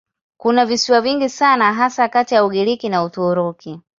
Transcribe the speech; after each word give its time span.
Kuna 0.37 0.65
visiwa 0.65 1.01
vingi 1.01 1.29
sana 1.29 1.73
hasa 1.73 2.09
kati 2.09 2.35
ya 2.35 2.45
Ugiriki 2.45 2.89
na 2.89 3.03
Uturuki. 3.03 3.81